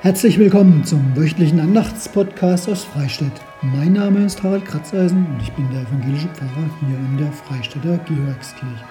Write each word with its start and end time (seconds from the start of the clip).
Herzlich 0.00 0.38
willkommen 0.38 0.84
zum 0.84 1.16
wöchentlichen 1.16 1.58
Andachtspodcast 1.58 2.68
aus 2.68 2.84
Freistadt. 2.84 3.32
Mein 3.62 3.94
Name 3.94 4.24
ist 4.24 4.40
Harald 4.44 4.64
Kratzeisen 4.64 5.26
und 5.26 5.42
ich 5.42 5.50
bin 5.54 5.68
der 5.72 5.82
evangelische 5.82 6.28
Pfarrer 6.28 6.70
hier 6.78 6.96
in 6.96 7.18
der 7.18 7.32
Freistädter 7.32 7.98
Georgskirche. 8.06 8.84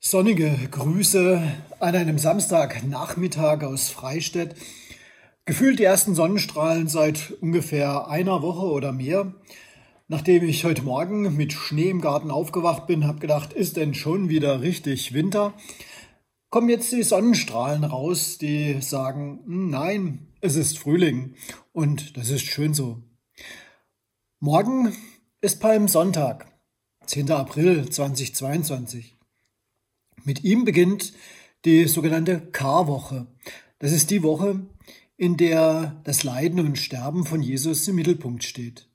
Sonnige 0.00 0.56
Grüße 0.70 1.42
an 1.78 1.94
einem 1.94 2.18
Samstagnachmittag 2.18 3.62
aus 3.64 3.90
Freistadt. 3.90 4.54
Gefühlt 5.44 5.78
die 5.78 5.84
ersten 5.84 6.14
Sonnenstrahlen 6.14 6.88
seit 6.88 7.32
ungefähr 7.42 8.08
einer 8.08 8.40
Woche 8.40 8.64
oder 8.64 8.92
mehr. 8.92 9.34
Nachdem 10.10 10.42
ich 10.44 10.64
heute 10.64 10.80
Morgen 10.80 11.36
mit 11.36 11.52
Schnee 11.52 11.90
im 11.90 12.00
Garten 12.00 12.30
aufgewacht 12.30 12.86
bin, 12.86 13.06
habe 13.06 13.18
gedacht, 13.18 13.52
ist 13.52 13.76
denn 13.76 13.92
schon 13.92 14.30
wieder 14.30 14.62
richtig 14.62 15.12
Winter? 15.12 15.52
Kommen 16.50 16.68
jetzt 16.68 16.92
die 16.92 17.02
Sonnenstrahlen 17.02 17.84
raus, 17.84 18.38
die 18.38 18.80
sagen, 18.80 19.40
hm, 19.44 19.70
nein, 19.70 20.28
es 20.40 20.56
ist 20.56 20.78
Frühling 20.78 21.34
und 21.72 22.16
das 22.16 22.30
ist 22.30 22.46
schön 22.46 22.74
so. 22.74 23.02
Morgen 24.40 24.96
ist 25.40 25.60
Palmsonntag, 25.60 26.46
10. 27.06 27.30
April 27.32 27.88
2022. 27.88 29.16
Mit 30.24 30.44
ihm 30.44 30.64
beginnt 30.64 31.12
die 31.64 31.86
sogenannte 31.86 32.40
Karwoche. 32.40 33.26
Das 33.78 33.92
ist 33.92 34.10
die 34.10 34.22
Woche, 34.22 34.66
in 35.16 35.36
der 35.36 36.00
das 36.04 36.22
Leiden 36.22 36.60
und 36.60 36.78
Sterben 36.78 37.24
von 37.24 37.42
Jesus 37.42 37.86
im 37.88 37.96
Mittelpunkt 37.96 38.44
steht. 38.44 38.88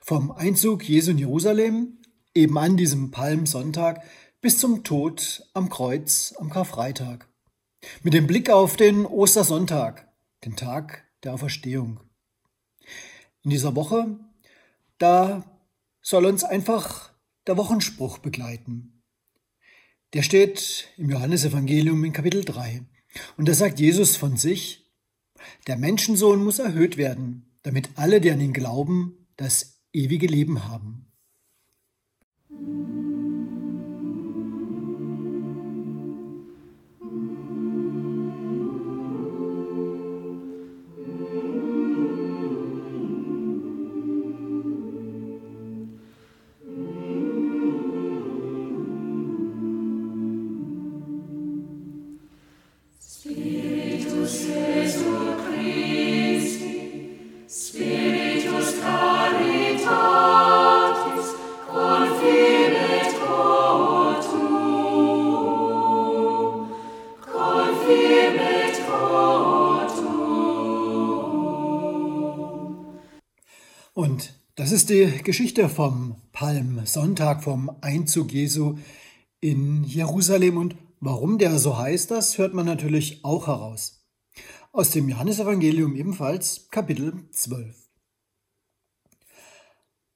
Vom 0.00 0.30
Einzug 0.30 0.88
Jesu 0.88 1.10
in 1.10 1.18
Jerusalem, 1.18 1.98
eben 2.34 2.56
an 2.58 2.76
diesem 2.76 3.10
Palmsonntag, 3.10 4.02
bis 4.40 4.56
zum 4.56 4.84
Tod 4.84 5.46
am 5.52 5.68
Kreuz 5.68 6.34
am 6.38 6.48
Karfreitag. 6.48 7.28
Mit 8.02 8.14
dem 8.14 8.26
Blick 8.26 8.48
auf 8.48 8.76
den 8.76 9.04
Ostersonntag, 9.04 10.08
den 10.44 10.56
Tag 10.56 11.06
der 11.22 11.34
Auferstehung. 11.34 12.00
In 13.42 13.50
dieser 13.50 13.76
Woche, 13.76 14.18
da 14.98 15.44
soll 16.00 16.24
uns 16.24 16.42
einfach 16.42 17.12
der 17.46 17.58
Wochenspruch 17.58 18.18
begleiten. 18.18 19.02
Der 20.14 20.22
steht 20.22 20.88
im 20.96 21.10
Johannesevangelium 21.10 22.02
in 22.04 22.12
Kapitel 22.14 22.42
3. 22.42 22.82
Und 23.36 23.46
da 23.46 23.54
sagt 23.54 23.78
Jesus 23.78 24.16
von 24.16 24.38
sich, 24.38 24.90
der 25.66 25.76
Menschensohn 25.76 26.42
muss 26.42 26.58
erhöht 26.58 26.96
werden, 26.96 27.58
damit 27.62 27.90
alle, 27.96 28.20
die 28.22 28.30
an 28.30 28.40
ihn 28.40 28.52
glauben, 28.54 29.26
das 29.36 29.82
ewige 29.92 30.26
Leben 30.26 30.66
haben. 30.66 31.09
Das 74.70 74.82
ist 74.82 74.90
die 74.90 75.10
Geschichte 75.24 75.68
vom 75.68 76.14
Palmsonntag, 76.30 77.42
vom 77.42 77.76
Einzug 77.80 78.32
Jesu 78.32 78.78
in 79.40 79.82
Jerusalem. 79.82 80.58
Und 80.58 80.76
warum 81.00 81.38
der 81.38 81.58
so 81.58 81.76
heißt, 81.76 82.12
das 82.12 82.38
hört 82.38 82.54
man 82.54 82.66
natürlich 82.66 83.24
auch 83.24 83.48
heraus. 83.48 84.06
Aus 84.70 84.90
dem 84.90 85.08
Johannesevangelium 85.08 85.96
ebenfalls 85.96 86.68
Kapitel 86.70 87.14
12. 87.32 87.74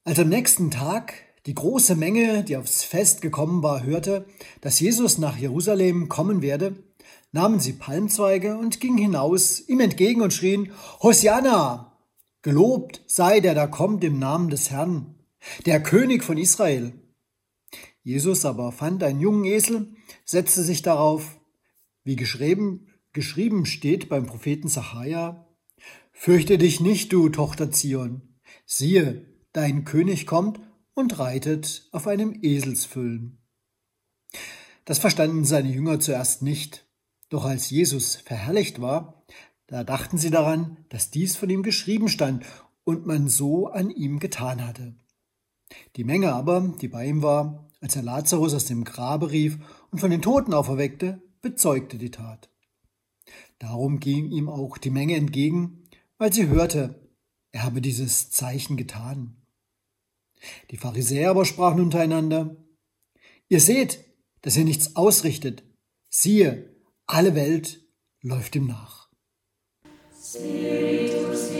Als 0.04 0.20
am 0.20 0.28
nächsten 0.28 0.70
Tag 0.70 1.14
die 1.46 1.54
große 1.54 1.96
Menge, 1.96 2.44
die 2.44 2.56
aufs 2.56 2.84
Fest 2.84 3.22
gekommen 3.22 3.60
war, 3.64 3.82
hörte, 3.82 4.24
dass 4.60 4.78
Jesus 4.78 5.18
nach 5.18 5.36
Jerusalem 5.36 6.08
kommen 6.08 6.42
werde, 6.42 6.76
nahmen 7.32 7.58
sie 7.58 7.72
Palmzweige 7.72 8.56
und 8.56 8.78
gingen 8.78 8.98
hinaus 8.98 9.68
ihm 9.68 9.80
entgegen 9.80 10.22
und 10.22 10.32
schrien, 10.32 10.70
Hosianna, 11.02 11.93
Gelobt 12.44 13.02
sei 13.06 13.40
der 13.40 13.54
da 13.54 13.66
kommt 13.66 14.04
im 14.04 14.18
Namen 14.18 14.50
des 14.50 14.70
Herrn, 14.70 15.14
der 15.64 15.82
König 15.82 16.22
von 16.22 16.36
Israel. 16.36 16.92
Jesus 18.02 18.44
aber 18.44 18.70
fand 18.70 19.02
einen 19.02 19.18
jungen 19.18 19.46
Esel, 19.46 19.96
setzte 20.26 20.62
sich 20.62 20.82
darauf, 20.82 21.40
wie 22.02 22.16
geschrieben, 22.16 22.88
geschrieben 23.14 23.64
steht 23.64 24.10
beim 24.10 24.26
Propheten 24.26 24.68
Zachariah, 24.68 25.48
Fürchte 26.12 26.58
dich 26.58 26.80
nicht, 26.80 27.10
du 27.14 27.30
Tochter 27.30 27.70
Zion, 27.70 28.20
siehe, 28.66 29.26
dein 29.54 29.86
König 29.86 30.26
kommt 30.26 30.60
und 30.92 31.18
reitet 31.18 31.88
auf 31.92 32.06
einem 32.06 32.38
Eselsfüllen. 32.42 33.38
Das 34.84 34.98
verstanden 34.98 35.46
seine 35.46 35.70
Jünger 35.70 35.98
zuerst 35.98 36.42
nicht, 36.42 36.86
doch 37.30 37.46
als 37.46 37.70
Jesus 37.70 38.16
verherrlicht 38.16 38.82
war, 38.82 39.24
da 39.74 39.82
dachten 39.82 40.18
sie 40.18 40.30
daran, 40.30 40.76
dass 40.88 41.10
dies 41.10 41.34
von 41.34 41.50
ihm 41.50 41.64
geschrieben 41.64 42.08
stand 42.08 42.46
und 42.84 43.06
man 43.06 43.26
so 43.26 43.66
an 43.66 43.90
ihm 43.90 44.20
getan 44.20 44.64
hatte. 44.64 44.94
Die 45.96 46.04
Menge 46.04 46.32
aber, 46.32 46.72
die 46.80 46.86
bei 46.86 47.08
ihm 47.08 47.22
war, 47.22 47.68
als 47.80 47.96
er 47.96 48.02
Lazarus 48.02 48.54
aus 48.54 48.66
dem 48.66 48.84
Grabe 48.84 49.32
rief 49.32 49.58
und 49.90 49.98
von 49.98 50.12
den 50.12 50.22
Toten 50.22 50.54
auferweckte, 50.54 51.20
bezeugte 51.42 51.98
die 51.98 52.12
Tat. 52.12 52.48
Darum 53.58 53.98
ging 53.98 54.30
ihm 54.30 54.48
auch 54.48 54.78
die 54.78 54.90
Menge 54.90 55.16
entgegen, 55.16 55.88
weil 56.18 56.32
sie 56.32 56.46
hörte, 56.46 57.10
er 57.50 57.64
habe 57.64 57.80
dieses 57.80 58.30
Zeichen 58.30 58.76
getan. 58.76 59.42
Die 60.70 60.76
Pharisäer 60.76 61.30
aber 61.30 61.44
sprachen 61.44 61.80
untereinander, 61.80 62.54
Ihr 63.48 63.58
seht, 63.58 64.04
dass 64.42 64.56
er 64.56 64.62
nichts 64.62 64.94
ausrichtet. 64.94 65.64
Siehe, 66.10 66.76
alle 67.08 67.34
Welt 67.34 67.84
läuft 68.20 68.54
ihm 68.54 68.68
nach. 68.68 69.03
Spiritus 70.34 71.54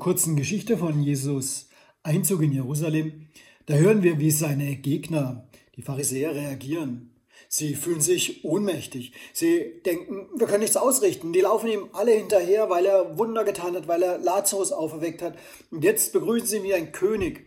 kurzen 0.00 0.34
Geschichte 0.34 0.76
von 0.76 1.00
Jesus 1.00 1.68
Einzug 2.02 2.42
in 2.42 2.52
Jerusalem, 2.52 3.28
da 3.66 3.74
hören 3.74 4.02
wir, 4.02 4.18
wie 4.18 4.32
seine 4.32 4.74
Gegner, 4.76 5.48
die 5.76 5.82
Pharisäer, 5.82 6.34
reagieren. 6.34 7.14
Sie 7.48 7.74
fühlen 7.74 8.00
sich 8.00 8.44
ohnmächtig. 8.44 9.12
Sie 9.32 9.80
denken, 9.84 10.28
wir 10.36 10.46
können 10.46 10.60
nichts 10.60 10.76
ausrichten. 10.76 11.32
Die 11.32 11.40
laufen 11.40 11.68
ihm 11.68 11.88
alle 11.92 12.12
hinterher, 12.12 12.70
weil 12.70 12.86
er 12.86 13.18
Wunder 13.18 13.44
getan 13.44 13.74
hat, 13.74 13.86
weil 13.88 14.02
er 14.02 14.18
Lazarus 14.18 14.72
auferweckt 14.72 15.22
hat. 15.22 15.38
Und 15.70 15.84
jetzt 15.84 16.12
begrüßen 16.12 16.46
sie 16.46 16.56
ihn 16.58 16.62
wie 16.64 16.74
ein 16.74 16.92
König. 16.92 17.46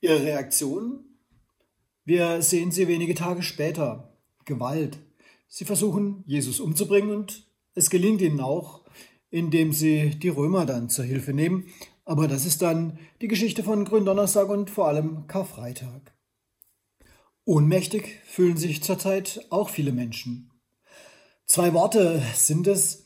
Ihre 0.00 0.22
Reaktion? 0.22 1.04
Wir 2.04 2.42
sehen 2.42 2.70
sie 2.70 2.88
wenige 2.88 3.14
Tage 3.14 3.42
später. 3.42 4.18
Gewalt. 4.44 4.98
Sie 5.48 5.64
versuchen, 5.64 6.24
Jesus 6.26 6.60
umzubringen 6.60 7.10
und 7.14 7.46
es 7.74 7.90
gelingt 7.90 8.22
ihnen 8.22 8.40
auch, 8.40 8.84
indem 9.30 9.72
sie 9.72 10.10
die 10.10 10.28
Römer 10.28 10.66
dann 10.66 10.88
zur 10.88 11.04
Hilfe 11.04 11.32
nehmen. 11.32 11.66
Aber 12.04 12.28
das 12.28 12.46
ist 12.46 12.62
dann 12.62 12.98
die 13.20 13.28
Geschichte 13.28 13.62
von 13.62 13.84
Gründonnerstag 13.84 14.48
und 14.48 14.70
vor 14.70 14.88
allem 14.88 15.26
Karfreitag. 15.26 16.12
Ohnmächtig 17.44 18.20
fühlen 18.24 18.56
sich 18.56 18.82
zurzeit 18.82 19.46
auch 19.50 19.68
viele 19.68 19.92
Menschen. 19.92 20.50
Zwei 21.46 21.74
Worte 21.74 22.22
sind 22.34 22.66
es, 22.66 23.04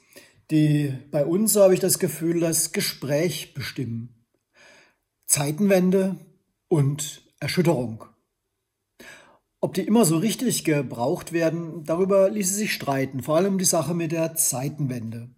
die 0.50 0.92
bei 1.10 1.24
uns, 1.24 1.52
so 1.52 1.62
habe 1.62 1.74
ich 1.74 1.80
das 1.80 1.98
Gefühl, 1.98 2.40
das 2.40 2.72
Gespräch 2.72 3.54
bestimmen. 3.54 4.26
Zeitenwende 5.26 6.16
und 6.68 7.22
Erschütterung. 7.40 8.04
Ob 9.60 9.74
die 9.74 9.86
immer 9.86 10.04
so 10.04 10.18
richtig 10.18 10.64
gebraucht 10.64 11.32
werden, 11.32 11.84
darüber 11.84 12.30
ließe 12.30 12.54
sich 12.54 12.72
streiten, 12.72 13.22
vor 13.22 13.36
allem 13.36 13.58
die 13.58 13.64
Sache 13.64 13.94
mit 13.94 14.12
der 14.12 14.36
Zeitenwende. 14.36 15.30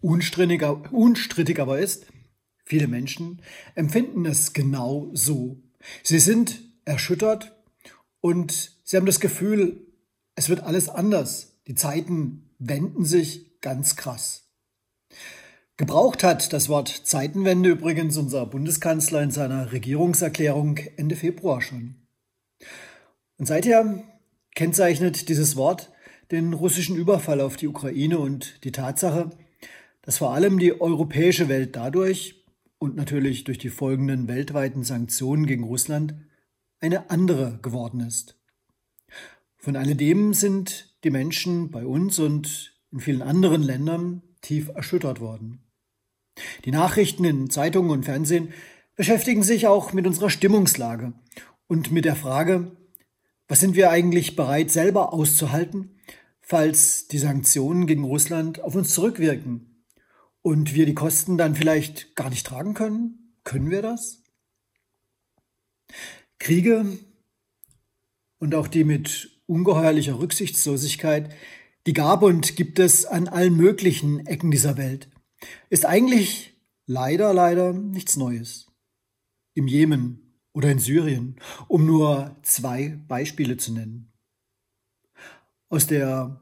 Unstrittig, 0.00 0.62
unstrittig 0.92 1.60
aber 1.60 1.78
ist, 1.78 2.06
viele 2.68 2.86
Menschen 2.86 3.40
empfinden 3.74 4.26
es 4.26 4.52
genau 4.52 5.10
so. 5.14 5.62
Sie 6.02 6.18
sind 6.18 6.60
erschüttert 6.84 7.56
und 8.20 8.72
sie 8.84 8.96
haben 8.96 9.06
das 9.06 9.20
Gefühl, 9.20 9.86
es 10.34 10.48
wird 10.48 10.62
alles 10.62 10.88
anders. 10.88 11.58
Die 11.66 11.74
Zeiten 11.74 12.50
wenden 12.58 13.04
sich 13.04 13.60
ganz 13.60 13.96
krass. 13.96 14.44
Gebraucht 15.78 16.24
hat 16.24 16.52
das 16.52 16.68
Wort 16.68 16.88
Zeitenwende 16.88 17.70
übrigens 17.70 18.16
unser 18.16 18.44
Bundeskanzler 18.46 19.22
in 19.22 19.30
seiner 19.30 19.72
Regierungserklärung 19.72 20.78
Ende 20.96 21.16
Februar 21.16 21.62
schon. 21.62 21.94
Und 23.38 23.46
seither 23.46 24.02
kennzeichnet 24.54 25.28
dieses 25.28 25.56
Wort 25.56 25.90
den 26.32 26.52
russischen 26.52 26.96
Überfall 26.96 27.40
auf 27.40 27.56
die 27.56 27.68
Ukraine 27.68 28.18
und 28.18 28.62
die 28.64 28.72
Tatsache, 28.72 29.30
dass 30.02 30.18
vor 30.18 30.34
allem 30.34 30.58
die 30.58 30.80
europäische 30.80 31.48
Welt 31.48 31.76
dadurch 31.76 32.37
und 32.78 32.96
natürlich 32.96 33.44
durch 33.44 33.58
die 33.58 33.70
folgenden 33.70 34.28
weltweiten 34.28 34.84
Sanktionen 34.84 35.46
gegen 35.46 35.64
Russland 35.64 36.14
eine 36.80 37.10
andere 37.10 37.58
geworden 37.62 38.00
ist. 38.00 38.38
Von 39.56 39.76
alledem 39.76 40.34
sind 40.34 40.96
die 41.04 41.10
Menschen 41.10 41.70
bei 41.70 41.84
uns 41.84 42.18
und 42.18 42.80
in 42.92 43.00
vielen 43.00 43.22
anderen 43.22 43.62
Ländern 43.62 44.22
tief 44.40 44.68
erschüttert 44.68 45.20
worden. 45.20 45.60
Die 46.64 46.70
Nachrichten 46.70 47.24
in 47.24 47.50
Zeitungen 47.50 47.90
und 47.90 48.04
Fernsehen 48.04 48.52
beschäftigen 48.94 49.42
sich 49.42 49.66
auch 49.66 49.92
mit 49.92 50.06
unserer 50.06 50.30
Stimmungslage 50.30 51.12
und 51.66 51.90
mit 51.90 52.04
der 52.04 52.16
Frage, 52.16 52.72
was 53.48 53.60
sind 53.60 53.74
wir 53.74 53.90
eigentlich 53.90 54.36
bereit 54.36 54.70
selber 54.70 55.12
auszuhalten, 55.12 55.98
falls 56.40 57.08
die 57.08 57.18
Sanktionen 57.18 57.86
gegen 57.86 58.04
Russland 58.04 58.60
auf 58.60 58.74
uns 58.74 58.94
zurückwirken 58.94 59.77
und 60.48 60.72
wir 60.72 60.86
die 60.86 60.94
Kosten 60.94 61.36
dann 61.36 61.54
vielleicht 61.54 62.16
gar 62.16 62.30
nicht 62.30 62.46
tragen 62.46 62.72
können? 62.72 63.34
Können 63.44 63.68
wir 63.68 63.82
das? 63.82 64.22
Kriege 66.38 66.86
und 68.38 68.54
auch 68.54 68.66
die 68.66 68.84
mit 68.84 69.42
ungeheuerlicher 69.44 70.18
Rücksichtslosigkeit, 70.18 71.34
die 71.86 71.92
gab 71.92 72.22
und 72.22 72.56
gibt 72.56 72.78
es 72.78 73.04
an 73.04 73.28
allen 73.28 73.58
möglichen 73.58 74.26
Ecken 74.26 74.50
dieser 74.50 74.78
Welt, 74.78 75.10
ist 75.68 75.84
eigentlich 75.84 76.58
leider, 76.86 77.34
leider 77.34 77.74
nichts 77.74 78.16
Neues. 78.16 78.68
Im 79.52 79.66
Jemen, 79.66 80.28
oder 80.54 80.70
in 80.70 80.78
Syrien, 80.78 81.36
um 81.68 81.84
nur 81.84 82.38
zwei 82.42 82.98
Beispiele 83.06 83.58
zu 83.58 83.74
nennen. 83.74 84.14
Aus 85.68 85.86
der 85.86 86.40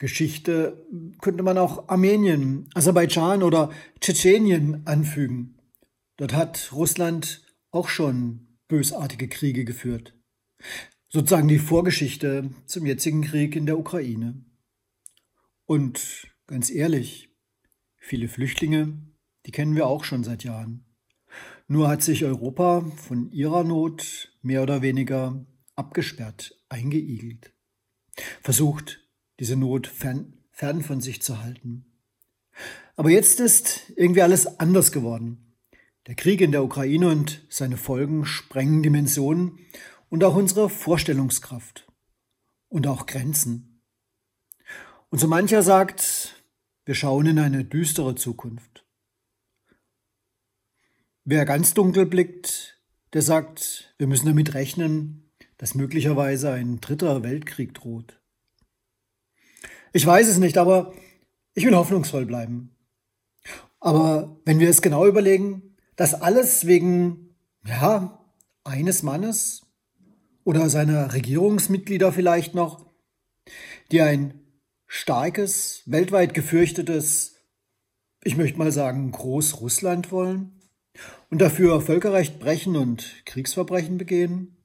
Geschichte 0.00 0.82
könnte 1.20 1.42
man 1.42 1.58
auch 1.58 1.88
Armenien, 1.88 2.70
Aserbaidschan 2.74 3.42
oder 3.42 3.70
Tschetschenien 4.00 4.80
anfügen. 4.86 5.58
Dort 6.16 6.32
hat 6.32 6.72
Russland 6.72 7.44
auch 7.70 7.88
schon 7.88 8.56
bösartige 8.66 9.28
Kriege 9.28 9.66
geführt. 9.66 10.18
Sozusagen 11.10 11.48
die 11.48 11.58
Vorgeschichte 11.58 12.50
zum 12.64 12.86
jetzigen 12.86 13.20
Krieg 13.20 13.54
in 13.54 13.66
der 13.66 13.78
Ukraine. 13.78 14.42
Und 15.66 16.28
ganz 16.46 16.70
ehrlich, 16.70 17.28
viele 17.98 18.28
Flüchtlinge, 18.28 18.96
die 19.44 19.50
kennen 19.50 19.76
wir 19.76 19.86
auch 19.86 20.04
schon 20.04 20.24
seit 20.24 20.44
Jahren. 20.44 20.86
Nur 21.68 21.88
hat 21.88 22.02
sich 22.02 22.24
Europa 22.24 22.90
von 22.96 23.30
ihrer 23.32 23.64
Not 23.64 24.32
mehr 24.40 24.62
oder 24.62 24.80
weniger 24.80 25.44
abgesperrt, 25.76 26.58
eingeigelt, 26.70 27.52
versucht, 28.42 29.09
diese 29.40 29.56
Not 29.56 29.86
fern, 29.86 30.34
fern 30.52 30.82
von 30.82 31.00
sich 31.00 31.22
zu 31.22 31.42
halten. 31.42 31.86
Aber 32.94 33.10
jetzt 33.10 33.40
ist 33.40 33.90
irgendwie 33.96 34.22
alles 34.22 34.60
anders 34.60 34.92
geworden. 34.92 35.56
Der 36.06 36.14
Krieg 36.14 36.42
in 36.42 36.52
der 36.52 36.62
Ukraine 36.62 37.08
und 37.08 37.44
seine 37.48 37.78
Folgen 37.78 38.26
sprengen 38.26 38.82
Dimensionen 38.82 39.58
und 40.10 40.22
auch 40.24 40.36
unsere 40.36 40.68
Vorstellungskraft 40.68 41.90
und 42.68 42.86
auch 42.86 43.06
Grenzen. 43.06 43.82
Und 45.08 45.18
so 45.18 45.26
mancher 45.26 45.62
sagt, 45.62 46.44
wir 46.84 46.94
schauen 46.94 47.26
in 47.26 47.38
eine 47.38 47.64
düstere 47.64 48.14
Zukunft. 48.14 48.84
Wer 51.24 51.44
ganz 51.46 51.74
dunkel 51.74 52.06
blickt, 52.06 52.80
der 53.12 53.22
sagt, 53.22 53.94
wir 53.98 54.06
müssen 54.06 54.26
damit 54.26 54.54
rechnen, 54.54 55.30
dass 55.56 55.74
möglicherweise 55.74 56.52
ein 56.52 56.80
dritter 56.80 57.22
Weltkrieg 57.22 57.74
droht. 57.74 58.19
Ich 59.92 60.06
weiß 60.06 60.28
es 60.28 60.38
nicht, 60.38 60.56
aber 60.58 60.92
ich 61.54 61.64
will 61.64 61.74
hoffnungsvoll 61.74 62.26
bleiben. 62.26 62.76
Aber 63.80 64.40
wenn 64.44 64.60
wir 64.60 64.68
es 64.68 64.82
genau 64.82 65.06
überlegen, 65.06 65.76
das 65.96 66.14
alles 66.14 66.66
wegen, 66.66 67.34
ja, 67.66 68.24
eines 68.62 69.02
Mannes 69.02 69.66
oder 70.44 70.68
seiner 70.70 71.12
Regierungsmitglieder 71.12 72.12
vielleicht 72.12 72.54
noch, 72.54 72.86
die 73.90 74.00
ein 74.00 74.40
starkes, 74.86 75.82
weltweit 75.86 76.34
gefürchtetes, 76.34 77.36
ich 78.22 78.36
möchte 78.36 78.58
mal 78.58 78.72
sagen, 78.72 79.10
Großrussland 79.10 80.12
wollen, 80.12 80.60
und 81.30 81.40
dafür 81.40 81.80
Völkerrecht 81.80 82.40
brechen 82.40 82.76
und 82.76 83.22
Kriegsverbrechen 83.24 83.98
begehen 83.98 84.56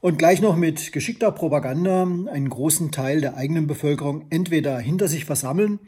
und 0.00 0.18
gleich 0.18 0.40
noch 0.40 0.56
mit 0.56 0.92
geschickter 0.92 1.32
Propaganda 1.32 2.02
einen 2.02 2.48
großen 2.48 2.90
Teil 2.92 3.20
der 3.20 3.36
eigenen 3.36 3.66
Bevölkerung 3.66 4.26
entweder 4.30 4.78
hinter 4.78 5.08
sich 5.08 5.24
versammeln 5.24 5.80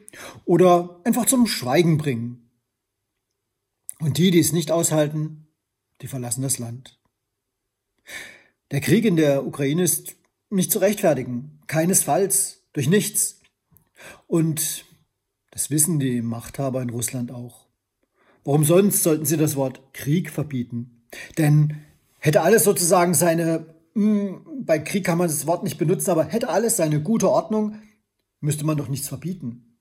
oder 0.44 1.00
einfach 1.04 1.26
zum 1.26 1.46
Schweigen 1.46 1.98
bringen. 1.98 2.50
Und 4.00 4.18
die, 4.18 4.30
die 4.30 4.40
es 4.40 4.52
nicht 4.52 4.70
aushalten, 4.70 5.46
die 6.00 6.06
verlassen 6.06 6.42
das 6.42 6.58
Land. 6.58 6.98
Der 8.70 8.80
Krieg 8.80 9.04
in 9.04 9.16
der 9.16 9.46
Ukraine 9.46 9.82
ist 9.82 10.16
nicht 10.50 10.72
zu 10.72 10.78
rechtfertigen, 10.78 11.60
keinesfalls, 11.66 12.62
durch 12.72 12.88
nichts. 12.88 13.40
Und 14.26 14.84
das 15.50 15.70
wissen 15.70 16.00
die 16.00 16.22
Machthaber 16.22 16.82
in 16.82 16.90
Russland 16.90 17.30
auch. 17.30 17.66
Warum 18.44 18.64
sonst 18.64 19.02
sollten 19.02 19.24
sie 19.24 19.36
das 19.36 19.56
Wort 19.56 19.80
Krieg 19.94 20.30
verbieten? 20.30 21.06
Denn 21.38 21.84
hätte 22.18 22.42
alles 22.42 22.64
sozusagen 22.64 23.14
seine, 23.14 23.73
hm, 23.94 24.64
bei 24.64 24.78
Krieg 24.78 25.04
kann 25.04 25.18
man 25.18 25.28
das 25.28 25.46
Wort 25.46 25.62
nicht 25.62 25.78
benutzen, 25.78 26.10
aber 26.10 26.24
hätte 26.24 26.48
alles 26.48 26.76
seine 26.76 27.02
gute 27.02 27.30
Ordnung, 27.30 27.80
müsste 28.40 28.64
man 28.64 28.76
doch 28.76 28.88
nichts 28.88 29.08
verbieten. 29.08 29.78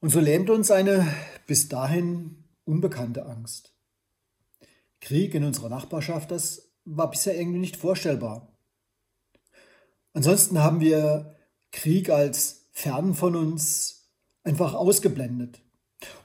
Und 0.00 0.10
so 0.10 0.20
lähmt 0.20 0.50
uns 0.50 0.70
eine 0.70 1.06
bis 1.46 1.68
dahin 1.68 2.44
unbekannte 2.64 3.26
Angst. 3.26 3.74
Krieg 5.00 5.34
in 5.34 5.44
unserer 5.44 5.68
Nachbarschaft, 5.68 6.30
das 6.30 6.72
war 6.84 7.10
bisher 7.10 7.38
irgendwie 7.38 7.58
nicht 7.58 7.76
vorstellbar. 7.76 8.54
Ansonsten 10.12 10.60
haben 10.60 10.80
wir 10.80 11.36
Krieg 11.72 12.10
als 12.10 12.68
fern 12.72 13.14
von 13.14 13.36
uns 13.36 14.10
einfach 14.42 14.74
ausgeblendet 14.74 15.62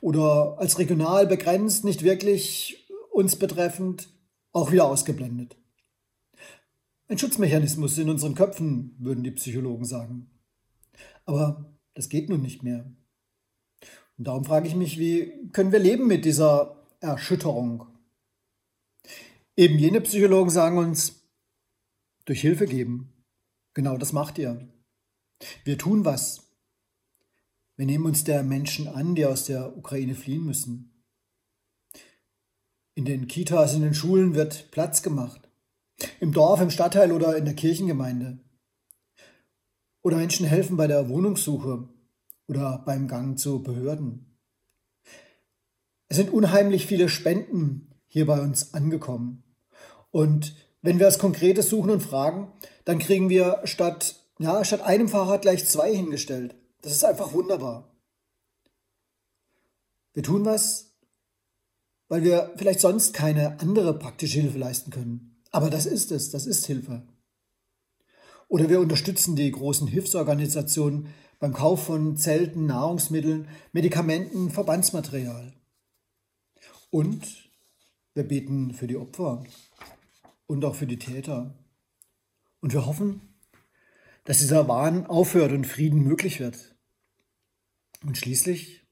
oder 0.01 0.57
als 0.59 0.77
regional 0.79 1.27
begrenzt, 1.27 1.85
nicht 1.85 2.03
wirklich 2.03 2.89
uns 3.11 3.35
betreffend, 3.35 4.09
auch 4.51 4.71
wieder 4.71 4.85
ausgeblendet. 4.85 5.58
Ein 7.09 7.17
Schutzmechanismus 7.17 7.97
in 7.97 8.07
unseren 8.07 8.35
Köpfen, 8.35 8.95
würden 8.99 9.23
die 9.23 9.31
Psychologen 9.31 9.83
sagen. 9.83 10.29
Aber 11.25 11.73
das 11.95 12.07
geht 12.07 12.29
nun 12.29 12.43
nicht 12.43 12.61
mehr. 12.61 12.85
Und 14.19 14.27
darum 14.27 14.45
frage 14.45 14.67
ich 14.67 14.75
mich, 14.75 14.99
wie 14.99 15.49
können 15.51 15.71
wir 15.71 15.79
leben 15.79 16.05
mit 16.05 16.23
dieser 16.23 16.85
Erschütterung? 16.99 17.87
Eben 19.57 19.79
jene 19.79 20.01
Psychologen 20.01 20.51
sagen 20.51 20.77
uns, 20.77 21.23
durch 22.25 22.41
Hilfe 22.41 22.67
geben. 22.67 23.11
Genau 23.73 23.97
das 23.97 24.13
macht 24.13 24.37
ihr. 24.37 24.69
Wir 25.63 25.79
tun 25.79 26.05
was. 26.05 26.51
Wir 27.75 27.87
nehmen 27.87 28.05
uns 28.05 28.23
der 28.23 28.43
Menschen 28.43 28.87
an, 28.87 29.15
die 29.15 29.25
aus 29.25 29.45
der 29.45 29.75
Ukraine 29.75 30.13
fliehen 30.13 30.45
müssen. 30.45 31.03
In 32.93 33.05
den 33.05 33.27
Kitas, 33.27 33.73
in 33.73 33.81
den 33.81 33.95
Schulen 33.95 34.35
wird 34.35 34.69
Platz 34.69 35.01
gemacht. 35.01 35.48
Im 36.19 36.33
Dorf, 36.33 36.61
im 36.61 36.69
Stadtteil 36.69 37.11
oder 37.11 37.35
in 37.35 37.45
der 37.45 37.55
Kirchengemeinde. 37.55 38.39
Oder 40.01 40.17
Menschen 40.17 40.45
helfen 40.45 40.77
bei 40.77 40.87
der 40.87 41.09
Wohnungssuche 41.09 41.89
oder 42.47 42.83
beim 42.85 43.07
Gang 43.07 43.37
zu 43.37 43.61
Behörden. 43.61 44.37
Es 46.07 46.17
sind 46.17 46.31
unheimlich 46.31 46.85
viele 46.87 47.09
Spenden 47.09 47.93
hier 48.07 48.25
bei 48.25 48.41
uns 48.41 48.73
angekommen. 48.73 49.43
Und 50.11 50.55
wenn 50.81 50.99
wir 50.99 51.07
es 51.07 51.19
Konkretes 51.19 51.69
suchen 51.69 51.91
und 51.91 52.01
fragen, 52.01 52.51
dann 52.85 52.99
kriegen 52.99 53.29
wir 53.29 53.61
statt, 53.65 54.15
ja, 54.39 54.63
statt 54.65 54.81
einem 54.81 55.07
Fahrrad 55.07 55.43
gleich 55.43 55.65
zwei 55.65 55.95
hingestellt 55.95 56.55
Das 56.81 56.93
ist 56.93 57.03
einfach 57.03 57.33
wunderbar. 57.33 57.95
Wir 60.13 60.23
tun 60.23 60.45
was, 60.45 60.95
weil 62.07 62.23
wir 62.23 62.53
vielleicht 62.55 62.79
sonst 62.79 63.13
keine 63.13 63.59
andere 63.59 63.97
praktische 63.97 64.39
Hilfe 64.39 64.57
leisten 64.57 64.89
können. 64.89 65.28
Aber 65.51 65.69
das 65.69 65.85
ist 65.85 66.11
es, 66.11 66.31
das 66.31 66.45
ist 66.45 66.65
Hilfe. 66.65 67.03
Oder 68.47 68.69
wir 68.69 68.79
unterstützen 68.79 69.35
die 69.35 69.51
großen 69.51 69.87
Hilfsorganisationen 69.87 71.13
beim 71.39 71.53
Kauf 71.53 71.85
von 71.85 72.17
Zelten, 72.17 72.65
Nahrungsmitteln, 72.65 73.47
Medikamenten, 73.71 74.49
Verbandsmaterial. 74.49 75.53
Und 76.89 77.49
wir 78.13 78.23
beten 78.23 78.73
für 78.73 78.87
die 78.87 78.97
Opfer 78.97 79.43
und 80.47 80.65
auch 80.65 80.75
für 80.75 80.87
die 80.87 80.99
Täter. 80.99 81.53
Und 82.59 82.73
wir 82.73 82.85
hoffen, 82.85 83.21
dass 84.25 84.39
dieser 84.39 84.67
Wahn 84.67 85.05
aufhört 85.05 85.51
und 85.51 85.65
Frieden 85.65 86.03
möglich 86.03 86.39
wird. 86.39 86.75
Und 88.03 88.17
schließlich, 88.17 88.85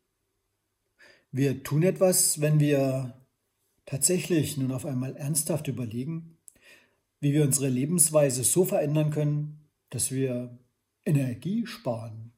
wir 1.31 1.63
tun 1.63 1.83
etwas, 1.83 2.41
wenn 2.41 2.59
wir 2.59 3.25
tatsächlich 3.85 4.57
nun 4.57 4.71
auf 4.71 4.85
einmal 4.85 5.15
ernsthaft 5.15 5.67
überlegen, 5.67 6.36
wie 7.19 7.33
wir 7.33 7.43
unsere 7.43 7.69
Lebensweise 7.69 8.43
so 8.43 8.65
verändern 8.65 9.11
können, 9.11 9.69
dass 9.89 10.11
wir 10.11 10.57
Energie 11.05 11.65
sparen. 11.65 12.33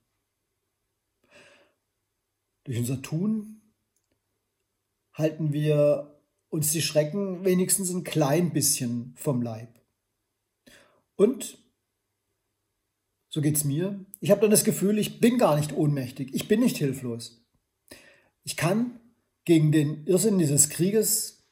Durch 2.63 2.77
unser 2.77 3.01
Tun 3.01 3.61
halten 5.13 5.53
wir 5.53 6.21
uns 6.49 6.71
die 6.71 6.81
Schrecken 6.81 7.43
wenigstens 7.43 7.91
ein 7.91 8.03
klein 8.03 8.53
bisschen 8.53 9.13
vom 9.15 9.41
Leib. 9.41 9.79
Und 11.15 11.57
so 13.29 13.41
geht's 13.41 13.63
mir. 13.63 14.05
Ich 14.19 14.31
habe 14.31 14.41
dann 14.41 14.51
das 14.51 14.63
Gefühl, 14.63 14.97
ich 14.97 15.19
bin 15.19 15.37
gar 15.37 15.55
nicht 15.57 15.73
ohnmächtig, 15.73 16.33
ich 16.33 16.47
bin 16.47 16.61
nicht 16.61 16.77
hilflos. 16.77 17.45
Ich 18.43 18.55
kann 18.55 18.99
gegen 19.45 19.71
den 19.71 20.05
Irrsinn 20.07 20.39
dieses 20.39 20.69
Krieges 20.69 21.47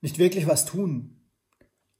nicht 0.00 0.18
wirklich 0.18 0.46
was 0.46 0.64
tun, 0.64 1.19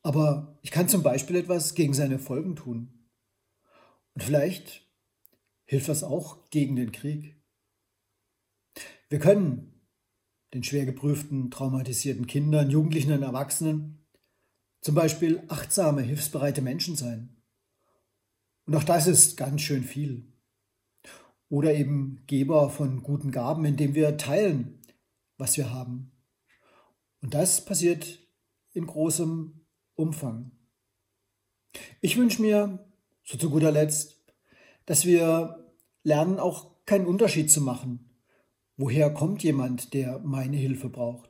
aber 0.02 0.59
ich 0.62 0.71
kann 0.71 0.88
zum 0.88 1.02
Beispiel 1.02 1.37
etwas 1.37 1.75
gegen 1.75 1.95
seine 1.95 2.19
Folgen 2.19 2.57
tun. 2.57 3.09
Und 4.14 4.23
vielleicht 4.23 4.87
hilft 5.64 5.88
das 5.88 6.02
auch 6.02 6.50
gegen 6.50 6.76
den 6.76 6.92
Krieg. 6.92 7.37
Wir 9.09 9.19
können 9.19 9.80
den 10.52 10.64
schwer 10.64 10.85
geprüften, 10.85 11.50
traumatisierten 11.50 12.26
Kindern, 12.26 12.71
Jugendlichen 12.71 13.12
und 13.12 13.23
Erwachsenen 13.23 14.00
zum 14.80 14.95
Beispiel 14.95 15.42
achtsame, 15.49 16.02
hilfsbereite 16.02 16.62
Menschen 16.62 16.97
sein. 16.97 17.37
Und 18.66 18.76
auch 18.76 18.85
das 18.85 19.07
ist 19.07 19.37
ganz 19.37 19.61
schön 19.61 19.85
viel. 19.85 20.33
Oder 21.49 21.75
eben 21.75 22.25
Geber 22.26 22.71
von 22.71 23.02
guten 23.02 23.30
Gaben, 23.30 23.64
indem 23.64 23.95
wir 23.95 24.16
teilen, 24.16 24.80
was 25.37 25.57
wir 25.57 25.71
haben. 25.71 26.12
Und 27.21 27.35
das 27.35 27.64
passiert 27.64 28.21
in 28.73 28.87
großem 28.87 29.60
Umfang. 30.00 30.50
Ich 32.00 32.16
wünsche 32.16 32.42
mir, 32.42 32.78
so 33.23 33.38
zu 33.38 33.50
guter 33.50 33.71
Letzt, 33.71 34.16
dass 34.87 35.04
wir 35.04 35.73
lernen, 36.02 36.40
auch 36.40 36.85
keinen 36.87 37.07
Unterschied 37.07 37.50
zu 37.50 37.61
machen, 37.61 38.11
Woher 38.83 39.12
kommt 39.12 39.42
jemand, 39.42 39.92
der 39.92 40.21
meine 40.21 40.57
Hilfe 40.57 40.88
braucht? 40.88 41.29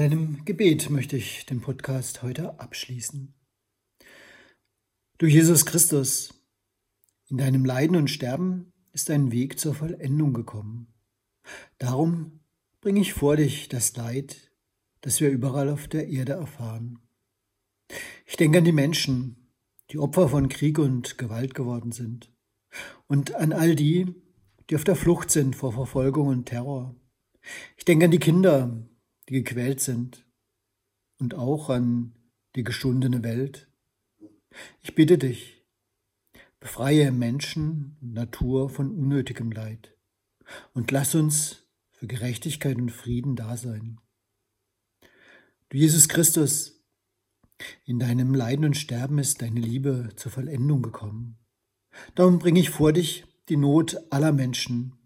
Mit 0.00 0.12
einem 0.12 0.46
Gebet 0.46 0.88
möchte 0.88 1.18
ich 1.18 1.44
den 1.44 1.60
Podcast 1.60 2.22
heute 2.22 2.58
abschließen. 2.58 3.34
Du 5.18 5.26
Jesus 5.26 5.66
Christus, 5.66 6.32
in 7.28 7.36
deinem 7.36 7.66
Leiden 7.66 7.96
und 7.96 8.08
Sterben 8.08 8.72
ist 8.94 9.10
dein 9.10 9.30
Weg 9.30 9.60
zur 9.60 9.74
Vollendung 9.74 10.32
gekommen. 10.32 10.86
Darum 11.76 12.40
bringe 12.80 13.02
ich 13.02 13.12
vor 13.12 13.36
dich 13.36 13.68
das 13.68 13.94
Leid, 13.94 14.50
das 15.02 15.20
wir 15.20 15.28
überall 15.28 15.68
auf 15.68 15.86
der 15.86 16.08
Erde 16.08 16.32
erfahren. 16.32 17.00
Ich 18.24 18.38
denke 18.38 18.56
an 18.56 18.64
die 18.64 18.72
Menschen, 18.72 19.52
die 19.90 19.98
Opfer 19.98 20.30
von 20.30 20.48
Krieg 20.48 20.78
und 20.78 21.18
Gewalt 21.18 21.54
geworden 21.54 21.92
sind, 21.92 22.32
und 23.06 23.34
an 23.34 23.52
all 23.52 23.74
die, 23.74 24.14
die 24.70 24.76
auf 24.76 24.84
der 24.84 24.96
Flucht 24.96 25.30
sind 25.30 25.56
vor 25.56 25.74
Verfolgung 25.74 26.28
und 26.28 26.46
Terror. 26.46 26.96
Ich 27.76 27.84
denke 27.84 28.06
an 28.06 28.10
die 28.10 28.18
Kinder, 28.18 28.89
die 29.30 29.44
gequält 29.44 29.80
sind 29.80 30.26
und 31.18 31.34
auch 31.34 31.70
an 31.70 32.16
die 32.56 32.64
geschundene 32.64 33.22
Welt. 33.22 33.70
Ich 34.82 34.96
bitte 34.96 35.18
dich, 35.18 35.64
befreie 36.58 37.12
Menschen 37.12 37.96
und 38.00 38.12
Natur 38.12 38.68
von 38.68 38.90
unnötigem 38.90 39.52
Leid 39.52 39.96
und 40.74 40.90
lass 40.90 41.14
uns 41.14 41.68
für 41.92 42.08
Gerechtigkeit 42.08 42.76
und 42.76 42.90
Frieden 42.90 43.36
da 43.36 43.56
sein. 43.56 44.00
Du 45.68 45.78
Jesus 45.78 46.08
Christus, 46.08 46.84
in 47.84 48.00
deinem 48.00 48.34
Leiden 48.34 48.64
und 48.64 48.76
Sterben 48.76 49.18
ist 49.18 49.42
deine 49.42 49.60
Liebe 49.60 50.08
zur 50.16 50.32
Vollendung 50.32 50.82
gekommen. 50.82 51.38
Darum 52.16 52.40
bringe 52.40 52.58
ich 52.58 52.70
vor 52.70 52.92
dich 52.92 53.26
die 53.48 53.56
Not 53.56 53.96
aller 54.10 54.32
Menschen, 54.32 54.98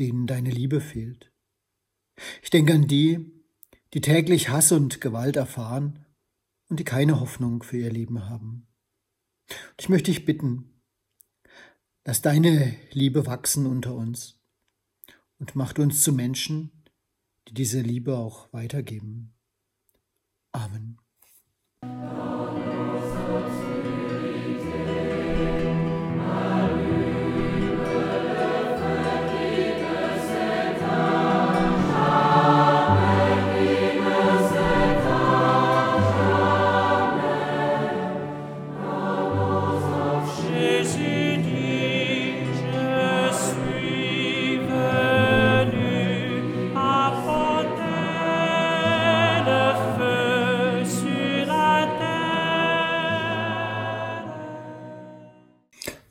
denen 0.00 0.26
deine 0.26 0.50
Liebe 0.50 0.80
fehlt. 0.80 1.30
Ich 2.42 2.50
denke 2.50 2.72
an 2.72 2.88
die, 2.88 3.37
die 3.94 4.00
täglich 4.00 4.50
Hass 4.50 4.72
und 4.72 5.00
Gewalt 5.00 5.36
erfahren 5.36 6.04
und 6.68 6.80
die 6.80 6.84
keine 6.84 7.20
Hoffnung 7.20 7.62
für 7.62 7.78
ihr 7.78 7.90
Leben 7.90 8.28
haben. 8.28 8.66
Und 9.48 9.80
ich 9.80 9.88
möchte 9.88 10.10
dich 10.10 10.24
bitten, 10.24 10.82
lass 12.04 12.20
deine 12.20 12.76
Liebe 12.92 13.26
wachsen 13.26 13.66
unter 13.66 13.94
uns 13.94 14.40
und 15.38 15.56
macht 15.56 15.78
uns 15.78 16.02
zu 16.02 16.12
Menschen, 16.12 16.84
die 17.48 17.54
diese 17.54 17.80
Liebe 17.80 18.16
auch 18.16 18.52
weitergeben. 18.52 19.34
Amen. 20.52 20.97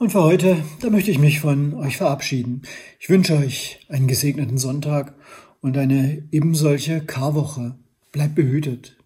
Und 0.08 0.12
für 0.12 0.24
heute, 0.24 0.64
da 0.80 0.90
möchte 0.90 1.12
ich 1.12 1.20
mich 1.20 1.42
von 1.42 1.74
euch 1.74 1.98
verabschieden. 1.98 2.62
Ich 2.98 3.10
wünsche 3.10 3.36
euch 3.36 3.82
einen 3.90 4.08
gesegneten 4.08 4.58
Sonntag 4.58 5.14
und 5.60 5.78
eine 5.78 6.24
ebensolche 6.32 7.02
Karwoche. 7.02 7.76
Bleibt 8.14 8.36
behütet. 8.36 8.97